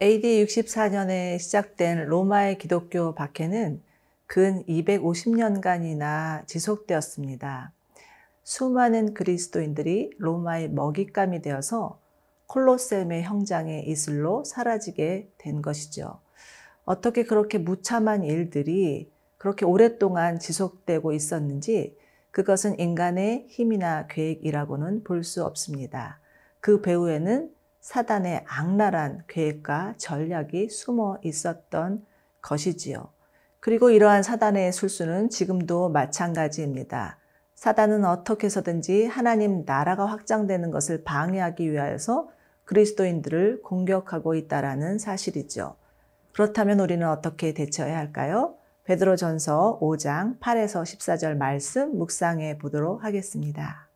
[0.00, 3.82] AD 64년에 시작된 로마의 기독교 박해는
[4.26, 7.72] 근 250년간이나 지속되었습니다.
[8.44, 11.98] 수많은 그리스도인들이 로마의 먹잇감이 되어서
[12.46, 16.20] 콜로세움의 형장의 이슬로 사라지게 된 것이죠.
[16.84, 21.98] 어떻게 그렇게 무참한 일들이 그렇게 오랫동안 지속되고 있었는지
[22.30, 26.20] 그것은 인간의 힘이나 계획이라고는 볼 수 없습니다.
[26.60, 27.57] 그 배후에는
[27.88, 32.04] 사단의 악랄한 계획과 전략이 숨어 있었던
[32.42, 33.08] 것이지요.
[33.60, 37.16] 그리고 이러한 사단의 술수는 지금도 마찬가지입니다.
[37.54, 42.28] 사단은 어떻게 해서든지 하나님 나라가 확장되는 것을 방해하기 위하여서
[42.66, 45.76] 그리스도인들을 공격하고 있다라는 사실이죠.
[46.34, 48.56] 그렇다면 우리는 어떻게 대처해야 할까요?
[48.84, 53.87] 베드로전서 5장 8에서 14절 말씀 묵상해 보도록 하겠습니다.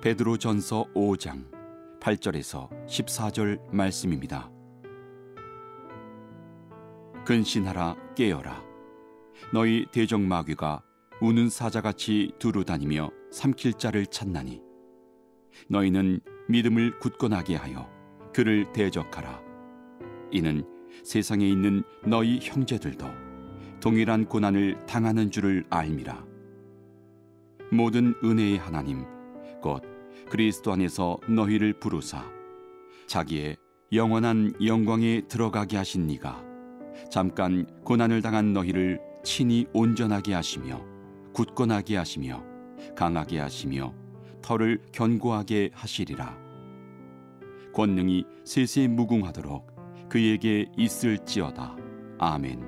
[0.00, 1.44] 베드로전서 5장
[2.00, 4.50] 8절에서 14절 말씀입니다.
[7.26, 8.64] 근신하라 깨어라.
[9.52, 10.82] 너희 대적 마귀가
[11.20, 14.62] 우는 사자같이 두루 다니며 삼킬 자를 찾나니
[15.68, 17.86] 너희는 믿음을 굳건하게 하여
[18.34, 19.42] 그를 대적하라.
[20.30, 20.64] 이는
[21.04, 23.06] 세상에 있는 너희 형제들도
[23.80, 26.24] 동일한 고난을 당하는 줄을 알미라.
[27.70, 29.04] 모든 은혜의 하나님
[29.60, 29.89] 곧
[30.30, 32.24] 그리스도 안에서 너희를 부르사
[33.06, 33.56] 자기의
[33.92, 36.42] 영원한 영광에 들어가게 하신 니가
[37.10, 40.80] 잠깐 고난을 당한 너희를 친히 온전하게 하시며
[41.34, 42.42] 굳건하게 하시며
[42.96, 43.92] 강하게 하시며
[44.40, 46.38] 털을 견고하게 하시리라.
[47.74, 51.76] 권능이 세세 무궁하도록 그에게 있을지어다.
[52.18, 52.62] 아멘.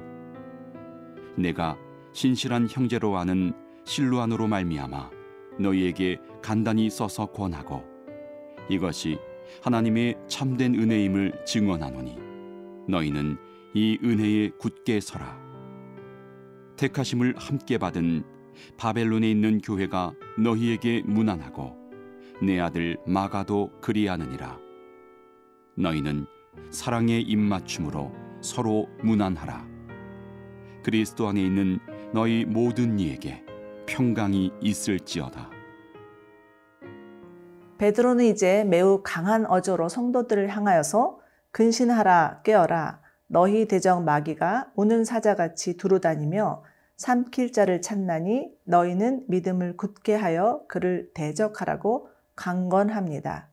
[1.36, 1.76] 내가
[2.12, 3.52] 신실한 형제로 아는
[3.84, 5.21] 실루안으로 말미암아
[5.58, 7.84] 너희에게 간단히 써서 권하고
[8.68, 9.18] 이것이
[9.62, 12.16] 하나님의 참된 은혜임을 증언하노니
[12.88, 13.36] 너희는
[13.74, 15.40] 이 은혜에 굳게 서라.
[16.76, 18.24] 택하심을 함께 받은
[18.76, 21.76] 바벨론에 있는 교회가 너희에게 무난하고
[22.42, 24.58] 내 아들 마가도 그리하느니라.
[25.76, 26.26] 너희는
[26.70, 28.12] 사랑의 입맞춤으로
[28.42, 29.66] 서로 무난하라.
[30.82, 31.78] 그리스도 안에 있는
[32.12, 33.44] 너희 모든 이에게
[33.86, 35.50] 평강이 있을지어다.
[37.78, 41.18] 베드로는 이제 매우 강한 어조로 성도들을 향하여서
[41.50, 46.62] 근신하라 깨어라 너희 대적 마귀가 오는 사자같이 두루다니며
[46.96, 53.48] 삼킬 자를 찾나니 너희는 믿음을 굳게 하여 그를 대적하라고 강건합니다.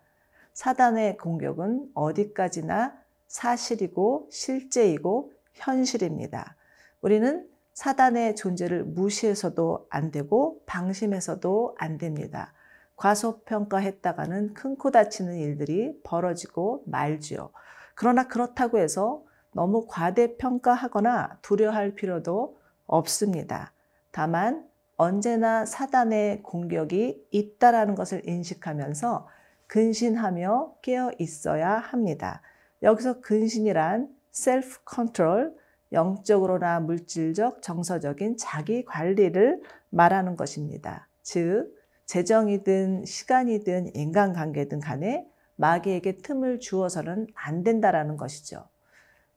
[0.53, 2.93] 사단의 공격은 어디까지나
[3.27, 6.55] 사실이고 실제이고 현실입니다.
[7.01, 7.48] 우리는
[7.79, 12.51] 사단의 존재를 무시해서도 안 되고 방심해서도 안 됩니다.
[12.97, 17.51] 과소평가했다가는 큰 코 다치는 일들이 벌어지고 말지요.
[17.95, 19.23] 그러나 그렇다고 해서
[19.53, 23.71] 너무 과대평가하거나 두려워할 필요도 없습니다.
[24.11, 24.67] 다만
[24.97, 29.25] 언제나 사단의 공격이 있다라는 것을 인식하면서
[29.67, 32.41] 근신하며 깨어 있어야 합니다.
[32.83, 35.55] 여기서 근신이란 self control,
[35.91, 41.07] 영적으로나 물질적, 정서적인 자기 관리를 말하는 것입니다.
[41.21, 45.27] 즉, 재정이든 시간이든 인간관계든 간에
[45.57, 48.67] 마귀에게 틈을 주어서는 안 된다라는 것이죠.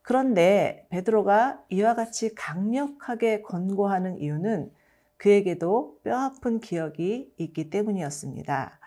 [0.03, 4.71] 그런데 베드로가 이와 같이 강력하게 권고하는 이유는
[5.17, 8.79] 그에게도 뼈아픈 기억이 있기 때문이었습니다.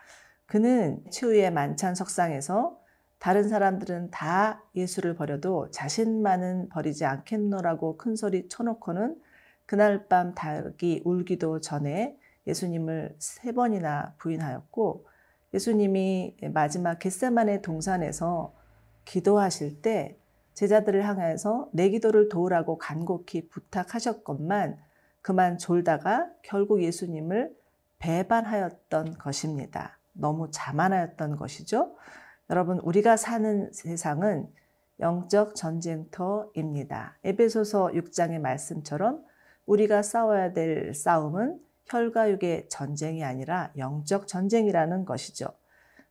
[0.46, 2.78] 그는 치유의 만찬 석상에서
[3.20, 9.20] 다른 사람들은 다 예수를 버려도 자신만은 버리지 않겠노라고 큰 소리 쳐놓고는
[9.66, 12.18] 그날 밤 닭이 울기도 전에
[12.48, 15.06] 예수님을 세 번이나 부인하였고
[15.54, 18.54] 예수님이 마지막 겟세만의 동산에서
[19.06, 20.18] 기도하실 때
[20.54, 24.78] 제자들을 향해서 내 기도를 도우라고 간곡히 부탁하셨건만
[25.22, 27.56] 그만 졸다가 결국 예수님을
[28.00, 29.98] 배반하였던 것입니다.
[30.14, 31.96] 너무 자만하였던 것이죠.
[32.50, 34.48] 여러분, 우리가 사는 세상은
[35.00, 37.18] 영적 전쟁터입니다.
[37.24, 39.24] 에베소서 6장의 말씀처럼
[39.66, 45.48] 우리가 싸워야 될 싸움은 혈과 육의 전쟁이 아니라 영적 전쟁이라는 것이죠.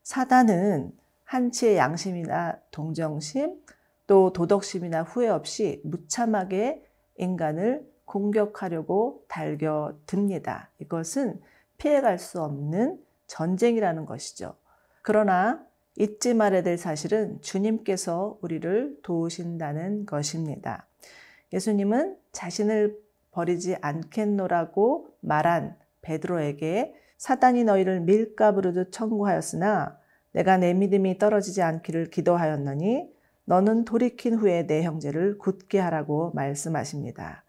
[0.03, 0.93] 사단은
[1.25, 3.61] 한치의 양심이나 동정심,
[4.07, 6.85] 또 도덕심이나 후회 없이 무참하게
[7.17, 10.71] 인간을 공격하려고 달겨듭니다.
[10.81, 11.41] 이것은
[11.79, 14.57] 피해갈 수 없는 전쟁이라는 것이죠.
[15.03, 15.65] 그러나
[15.97, 20.87] 잊지 말아야 될 사실은 주님께서 우리를 도우신다는 것입니다.
[21.53, 22.99] 예수님은 자신을
[23.31, 29.99] 버리지 않겠노라고 말한 베드로에게 사단이 너희를 밀가부르듯 청구하였으나
[30.33, 33.15] 내가 내 믿음이 떨어지지 않기를 기도하였노니
[33.45, 37.45] 너는 돌이킨 후에 내 형제를 굳게 하라고 말씀하십니다.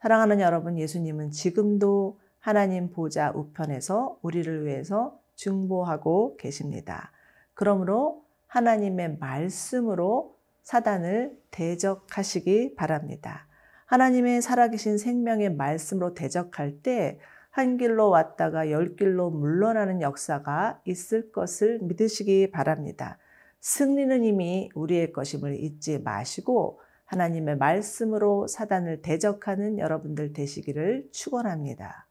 [0.00, 7.10] 사랑하는 여러분, 예수님은 지금도 하나님 보좌 우편에서 우리를 위해서 중보하고 계십니다.
[7.54, 13.46] 그러므로 하나님의 말씀으로 사단을 대적하시기 바랍니다.
[13.86, 17.18] 하나님의 살아계신 생명의 말씀으로 대적할 때
[17.54, 23.16] 한 길로 왔다가 열 길로 물러나는 역사가 있을 것을 믿으시기 바랍니다.
[23.60, 32.08] 승리는 이미 우리의 것임을 잊지 마시고 하나님의 말씀으로 사단을 대적하는 여러분들 되시기를 축원합니다.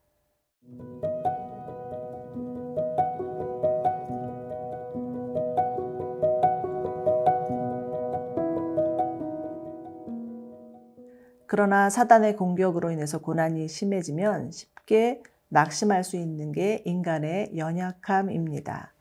[11.56, 18.92] 그러나 사단의 공격으로 인해서 고난이 심해지면 쉽게 낙심할 수 있는 게 인간의 연약함입니다.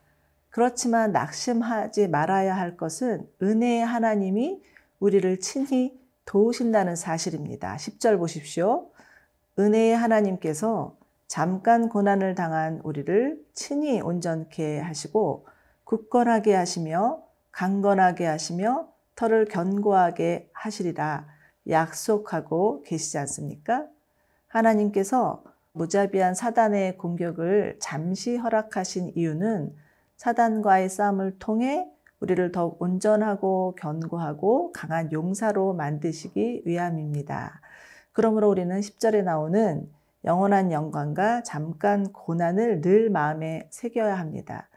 [0.51, 4.63] 그렇지만 낙심하지 말아야 할 것은 은혜의 하나님이
[5.01, 7.77] 우리를 친히 도우신다는 사실입니다.
[7.77, 8.91] 10절 보십시오.
[9.59, 10.95] 은혜의 하나님께서
[11.29, 15.47] 잠깐 고난을 당한 우리를 친히 온전케 하시고
[15.85, 21.33] 굳건하게 하시며 강건하게 하시며 털을 견고하게 하시리라
[21.69, 23.87] 약속하고 계시지 않습니까?
[24.49, 25.43] 하나님께서
[25.73, 29.75] 무자비한 사단의 공격을 잠시 허락하신 이유는
[30.17, 31.89] 사단과의 싸움을 통해
[32.21, 37.61] 우리를 더욱 온전하고 견고하고 강한 용사로 만드시기 위함입니다.
[38.13, 39.91] 그러므로 우리는 10절에 나오는
[40.25, 44.69] 영원한 영광과 잠깐 고난을 늘 마음에 새겨야 합니다.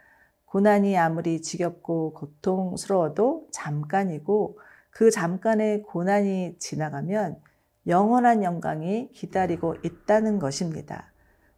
[0.46, 4.58] 고난이 아무리 지겹고 고통스러워도 잠깐이고
[4.98, 7.36] 그 잠깐의 고난이 지나가면
[7.86, 11.12] 영원한 영광이 기다리고 있다는 것입니다.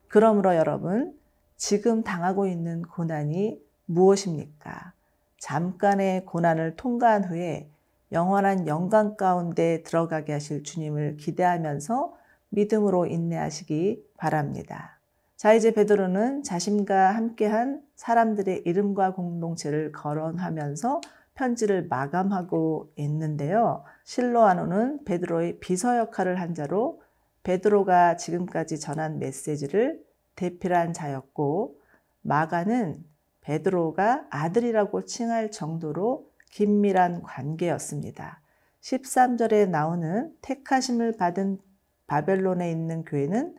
[0.07, 1.15] 그러므로 여러분,
[1.55, 4.93] 지금 당하고 있는 고난이 무엇입니까?
[5.37, 7.69] 잠깐의 고난을 통과한 후에
[8.11, 12.15] 영원한 영광 가운데 들어가게 하실 주님을 기대하면서
[12.49, 14.99] 믿음으로 인내하시기 바랍니다.
[15.35, 21.01] 자, 이제 베드로는 자신과 함께한 사람들의 이름과 공동체를 거론하면서
[21.37, 23.83] 편지를 마감하고 있는데요.
[24.03, 27.01] 실로아노는 베드로의 비서 역할을 한 자로
[27.43, 30.03] 베드로가 지금까지 전한 메시지를
[30.35, 31.79] 대필한 자였고
[32.21, 33.03] 마가는
[33.41, 38.41] 베드로가 아들이라고 칭할 정도로 긴밀한 관계였습니다.
[38.81, 41.59] 13절에 나오는 택하심을 받은
[42.07, 43.55] 바벨론에 있는 교회는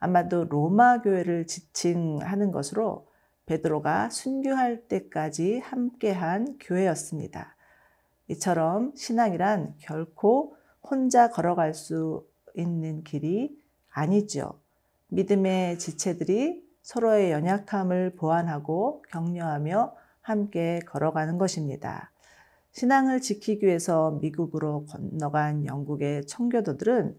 [0.00, 3.06] 아마도 로마 교회를 지칭하는 것으로
[3.50, 7.56] 베드로가 순교할 때까지 함께한 교회였습니다.
[8.28, 12.24] 이처럼 신앙이란 결코 혼자 걸어갈 수
[12.54, 13.60] 있는 길이
[13.90, 14.60] 아니죠.
[15.08, 22.12] 믿음의 지체들이 서로의 연약함을 보완하고 격려하며 함께 걸어가는 것입니다.
[22.70, 27.18] 신앙을 지키기 위해서 미국으로 건너간 영국의 청교도들은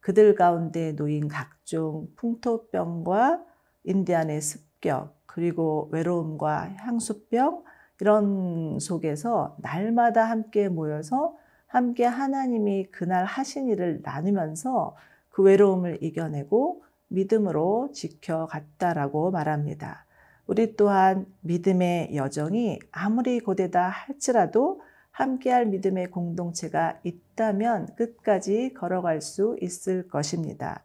[0.00, 3.42] 그들 가운데 놓인 각종 풍토병과
[3.84, 7.64] 인디안의 습격, 그리고 외로움과 향수병,
[8.00, 11.36] 이런 속에서 날마다 함께 모여서
[11.66, 14.96] 함께 하나님이 그날 하신 일을 나누면서
[15.30, 20.04] 그 외로움을 이겨내고 믿음으로 지켜갔다라고 말합니다.
[20.46, 30.08] 우리 또한 믿음의 여정이 아무리 고되다 할지라도 함께할 믿음의 공동체가 있다면 끝까지 걸어갈 수 있을
[30.08, 30.82] 것입니다.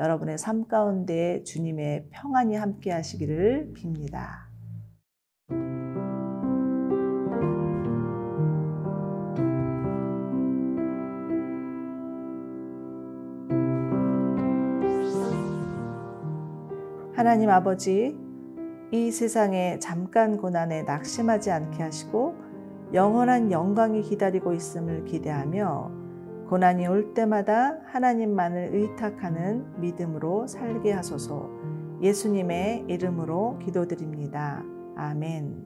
[0.00, 4.48] 여러분의 삶 가운데 주님의 평안이 함께 하시기를 빕니다.
[17.14, 18.18] 하나님 아버지,
[18.92, 22.34] 이 세상에 잠깐 고난에 낙심하지 않게 하시고
[22.94, 25.99] 영원한 영광이 기다리고 있음을 기대하며
[26.50, 31.48] 고난이 올 때마다 하나님만을 의탁하는 믿음으로 살게 하소서
[32.02, 34.60] 예수님의 이름으로 기도드립니다.
[34.96, 35.64] 아멘.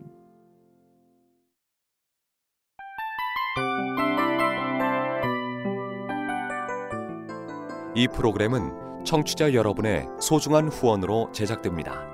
[7.94, 12.13] 이 프로그램은 청취자 여러분의 소중한 후원으로 제작됩니다.